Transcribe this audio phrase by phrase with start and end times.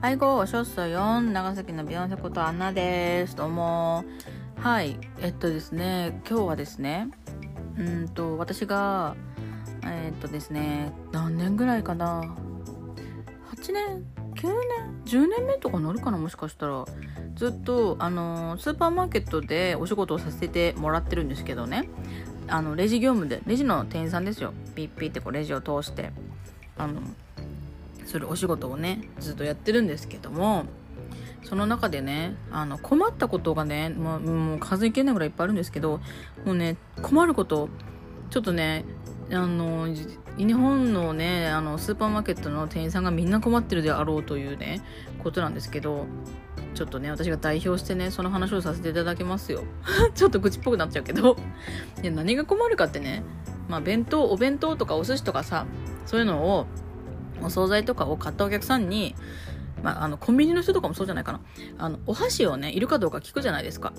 [0.00, 3.34] はい、ご、少々4、長崎のビヨンセことアンナです。
[3.34, 4.04] どうも。
[4.54, 7.08] はい、えっとですね、今日はですね、
[7.76, 9.16] うんと、私が、
[9.82, 12.36] えっとですね、何年ぐらいかな、
[13.56, 14.04] 8年、
[14.36, 16.84] 9年、10年目とかなるかな、もしかしたら。
[17.34, 21.88] ずっと、あの、スーパーマーケットでお仕事をさせてもらってるんですけどね、
[22.46, 24.52] あの、レジ業務で、レジの店員さんですよ。
[24.76, 26.12] ピッピッってこうレジを通して、
[26.76, 27.00] あの、
[28.08, 30.64] するお仕事をねずっとやってるんですけども
[31.44, 36.00] その中でねあの困ったことがねもうもう数いけないぐらいいっぱいあるんですけど
[36.44, 37.68] もうね困ること
[38.30, 38.84] ちょっとね
[39.30, 39.88] あの
[40.36, 44.80] 日本のねあのスーパーマーケットの店員さんがみんな困ってるであろうというね
[45.22, 46.06] ことなんですけど
[46.74, 49.64] ちょっとね私が代表してねその話をさせていただきますよ。
[50.14, 51.36] ちょっと愚痴っぽくなっちゃうけど。
[52.02, 53.22] いや何が困るかってね
[53.68, 55.66] まあ弁当お弁当とかお寿司とかさ
[56.06, 56.66] そういうのを
[57.42, 59.14] お惣菜とかを買ったお客さんに、
[59.82, 61.40] まあ、あのコンビニの人とかもそうじゃないかな。
[61.78, 63.92] あのお箸をねいるかどうか聞くじゃないですか。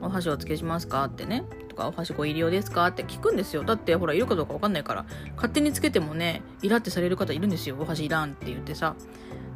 [0.00, 1.44] お箸お付けしますかってね。
[1.68, 3.62] とかお箸ご入り用ですかって聞くんですよ。
[3.62, 5.06] だってほらいるかどうか分かんないから
[5.36, 7.76] 勝手につけてもねイラってされる方いるんですよ。
[7.78, 8.94] お箸いらんって言ってさ。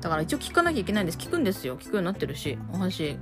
[0.01, 1.19] だから一応聞かなきゃいけないんです。
[1.19, 1.77] 聞くんですよ。
[1.79, 2.59] 聞くようになってるし。
[2.73, 3.19] お箸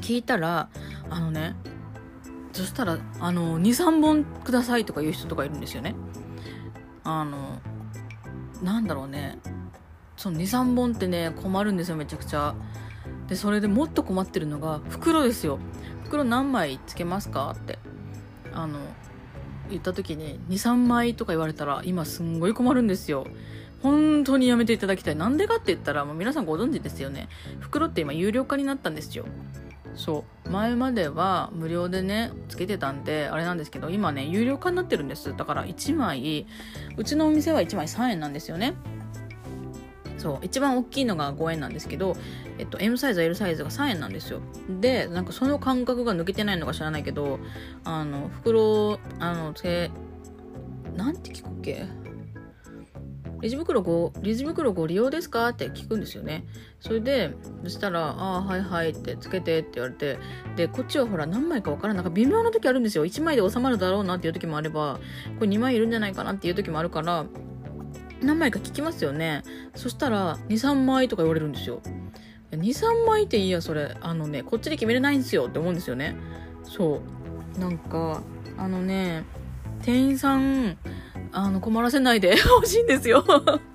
[0.00, 0.68] 聞いたら
[1.10, 1.56] あのね
[2.52, 5.94] そしたらあの23本くださいとか言う人とかいるんですよね。
[7.04, 7.60] あの
[8.62, 9.38] なんだろうね。
[10.16, 12.54] その23本ってね困るんですよめちゃくちゃ。
[13.28, 15.58] でそれでもっと困ってるのが袋ですよ。
[16.04, 17.78] 袋何枚つけますかって。
[18.52, 18.78] あの
[19.68, 23.26] 言った時に23枚とか言われたら今すんごい困るんですよ。
[23.82, 25.16] 本当にやめていただきたい。
[25.16, 27.28] なんでかって言ったらもう皆さんご存知ですよね。
[27.60, 29.26] 袋って今有料化になったんですよ。
[29.96, 30.50] そう。
[30.50, 35.34] 前までは無料でねつけてたんであれなんですけど今ね有料化になってるんです。
[35.36, 36.46] だから1枚
[36.96, 38.74] うちのお店は1枚3円なんですよね。
[40.18, 40.38] そう。
[40.42, 42.16] 一番大きいのが5円なんですけど、
[42.58, 44.40] えっと、M サイズ L サイズが3円なんですよ。
[44.80, 47.38] でなんかその感覚が抜けてないのか知らないけど
[47.84, 49.90] あの袋あのつけ
[50.94, 51.86] なんて聞くっけ？
[53.42, 55.48] レジ袋ご、レジ袋ご利用ですか？
[55.48, 56.44] って聞くんですよね。
[56.80, 60.18] それで、そしたら、ああ、はいはいってつけてって言われて、
[60.56, 61.96] で、こっちはほら何枚かわからん。
[61.96, 63.04] なんか微妙な時あるんですよ。
[63.04, 64.98] 1枚で収まるだろうなっていう時もあれば、
[65.38, 67.26] これ2枚いるんじゃないかなっていう時もあるから、
[68.22, 69.42] 何枚か聞きますよね。
[69.74, 71.82] そしたら、2、3枚とか言われるんですよ。
[72.52, 73.96] 2、3枚っていいや、それ。
[74.00, 76.16] あのね、こっちで決めれないんですよって思うんですよね。
[76.64, 77.02] そ
[77.56, 77.60] う。
[77.60, 78.22] なんか、
[78.56, 79.24] あのね、
[79.82, 80.78] 店員さん、
[81.36, 83.22] あの、困らせないで ほしいんですよ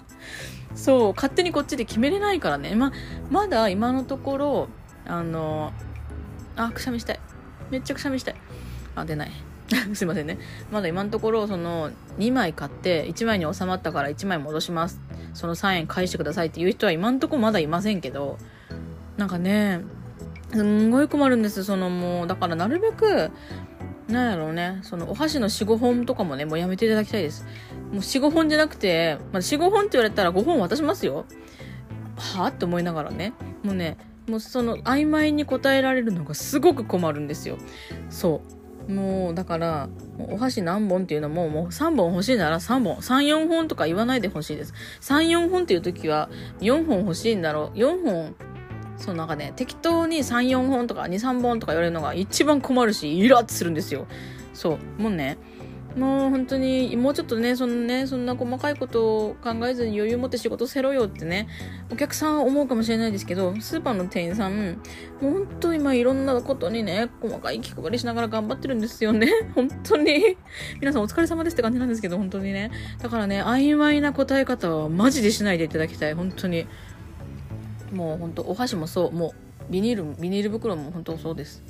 [0.74, 2.74] そう、勝手にこっちで決めれないからね。
[2.74, 2.92] ま、
[3.30, 4.68] まだ今のところ、
[5.06, 5.72] あの、
[6.56, 7.20] あ、くしゃみしたい。
[7.70, 8.36] めっちゃくしゃみしたい。
[8.96, 9.32] あ、出ない。
[9.94, 10.40] すいませんね。
[10.72, 15.00] まだ今のところ、その、2枚買って、1枚に収まったから1枚戻します。
[15.36, 18.40] その3円返してくださいっていう人は今のとこまだいませんけど、
[19.18, 19.82] なんかね、
[20.52, 21.64] すんごい困るんです。
[21.64, 23.30] そのもう、だからなるべく、
[24.12, 27.46] なんやろうね、そのお箸の4、5本とかもね、もうやめていただきたいです。
[27.92, 31.26] もう4、5本じゃなくて、まあ、4、5本って言われたら5本渡しますよ。
[32.18, 33.34] はあって思いながらね。
[33.64, 37.58] もうね、もうその曖昧に答えられるのがすごく困るんですよ。
[38.10, 38.42] そ
[38.88, 38.92] う。
[38.92, 39.90] もうだから、
[40.20, 44.74] お箸何本っていうのも、もう3本欲しいなら3本、3、4本とか言わないでほしいです。
[45.02, 46.30] 3、4本っていう時は
[46.60, 47.78] 4本欲しいんだろう。
[47.78, 48.36] 4本
[49.02, 54.08] そうなんかね適当に34本とか23本とか言われるのが一番困るしイラッとするんですよ。
[54.54, 55.38] そうもうね。
[55.96, 61.48] もう本当にもうちょっとねそんねそんな細かいことを考えずに余裕持って仕事せろよってね
[61.92, 64.80] お客さんは思うかもしれないですけどスーパーの店員さん
[65.22, 69.30] もう本当今いろんなことにね細かい気配りしながら頑張ってるんですよね。
[69.54, 70.38] 本当に。
[70.80, 72.72] 皆さんお疲れ様ですって感じなんですけど本当にね。
[73.02, 76.14] だからね曖昧な答え方はマジでしないでいただきたい。
[76.14, 76.68] 本当に。
[77.92, 79.34] もうほんとお箸もそうも
[79.70, 81.64] うビニールビニール袋も本当そうです。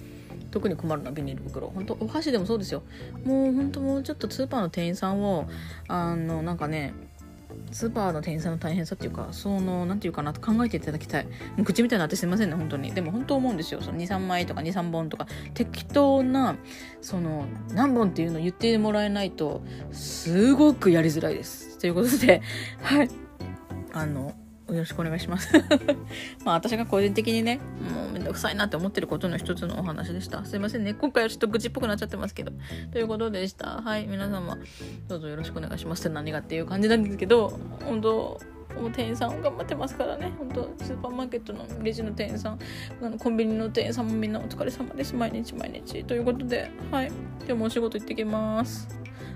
[0.51, 1.69] 特に困るのはビニール袋。
[1.69, 2.83] 本当お箸でもそうですよ。
[3.23, 5.47] もう本当もうちょっとスーパーの店員さんを
[5.87, 6.93] あのなんかね
[7.71, 11.27] スーパーの店員さんの大変さっていうかその何て言うかなと考えていただきたい。
[11.63, 12.91] 口みたいになってすいませんね本当に。
[12.91, 13.81] でも本当思うんですよ。
[13.81, 15.27] その23枚とか23本とか。
[15.53, 16.55] 適当な
[17.01, 19.61] その何本っていうのを言ってもらえないと
[19.91, 21.77] すごくやりづらいです。
[21.77, 22.41] ということで
[22.81, 23.09] はい。
[23.93, 24.33] あの
[24.73, 25.51] よろしくお願いします
[26.45, 27.59] まあ私が個人的にね、
[27.93, 30.45] もうめんどくさいなって思ってることの一つのお話でした。
[30.45, 30.93] すいませんね。
[30.93, 32.51] 今回はちょっと愚痴っぽくなっちゃってますけど。
[32.91, 33.81] ということでした。
[33.81, 34.07] はい。
[34.07, 34.57] 皆様、
[35.07, 38.39] どうぞよろしくお願いしますって何がっていう感じなんですけど、本当
[38.79, 40.31] もう店員さん頑張ってますからね。
[40.37, 42.59] 本当スーパーマーケットのレジの店員さん、
[43.01, 45.15] あのコンビニの店員さんもみんなお疲れ様です。
[45.15, 46.03] 毎日毎日。
[46.05, 47.07] ということで、はい。
[47.39, 48.87] 今日もお仕事行ってきます。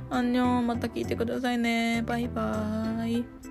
[0.09, 2.03] アンニョン、また聞いてくださいね。
[2.05, 3.44] バイバーイ。